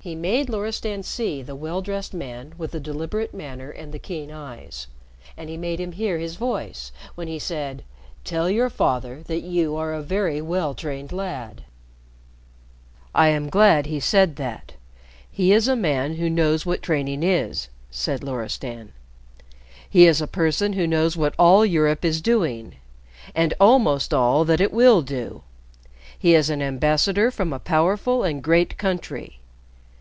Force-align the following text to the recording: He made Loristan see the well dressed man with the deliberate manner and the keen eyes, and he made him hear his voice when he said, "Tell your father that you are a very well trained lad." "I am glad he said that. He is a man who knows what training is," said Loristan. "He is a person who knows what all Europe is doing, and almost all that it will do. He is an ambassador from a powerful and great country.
He 0.00 0.14
made 0.14 0.50
Loristan 0.50 1.02
see 1.02 1.40
the 1.40 1.56
well 1.56 1.80
dressed 1.80 2.12
man 2.12 2.52
with 2.58 2.72
the 2.72 2.80
deliberate 2.80 3.32
manner 3.32 3.70
and 3.70 3.90
the 3.90 3.98
keen 3.98 4.30
eyes, 4.30 4.86
and 5.34 5.48
he 5.48 5.56
made 5.56 5.80
him 5.80 5.92
hear 5.92 6.18
his 6.18 6.36
voice 6.36 6.92
when 7.14 7.26
he 7.26 7.38
said, 7.38 7.82
"Tell 8.22 8.50
your 8.50 8.68
father 8.68 9.22
that 9.22 9.40
you 9.40 9.76
are 9.76 9.94
a 9.94 10.02
very 10.02 10.42
well 10.42 10.74
trained 10.74 11.10
lad." 11.10 11.64
"I 13.14 13.28
am 13.28 13.48
glad 13.48 13.86
he 13.86 13.98
said 13.98 14.36
that. 14.36 14.74
He 15.30 15.54
is 15.54 15.68
a 15.68 15.74
man 15.74 16.16
who 16.16 16.28
knows 16.28 16.66
what 16.66 16.82
training 16.82 17.22
is," 17.22 17.70
said 17.90 18.22
Loristan. 18.22 18.92
"He 19.88 20.06
is 20.06 20.20
a 20.20 20.26
person 20.26 20.74
who 20.74 20.86
knows 20.86 21.16
what 21.16 21.34
all 21.38 21.64
Europe 21.64 22.04
is 22.04 22.20
doing, 22.20 22.74
and 23.34 23.54
almost 23.58 24.12
all 24.12 24.44
that 24.44 24.60
it 24.60 24.70
will 24.72 25.00
do. 25.00 25.44
He 26.18 26.34
is 26.34 26.50
an 26.50 26.60
ambassador 26.60 27.30
from 27.30 27.54
a 27.54 27.58
powerful 27.58 28.22
and 28.22 28.42
great 28.44 28.76
country. 28.76 29.40